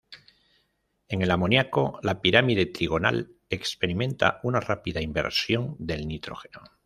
En 1.09 1.21
el 1.21 1.29
amoniaco 1.29 1.99
la 2.01 2.21
pirámide 2.21 2.65
trigonal 2.65 3.35
experimenta 3.51 4.39
una 4.41 4.59
rápida 4.59 4.99
inversión 4.99 5.75
del 5.77 6.07
nitrógeno. 6.07 6.63